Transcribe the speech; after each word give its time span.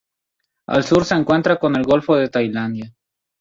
Al 0.65 0.83
sur 0.83 1.05
se 1.05 1.13
encuentra 1.13 1.57
con 1.59 1.75
el 1.75 1.83
golfo 1.83 2.15
de 2.15 2.27
Tailandia. 2.27 2.91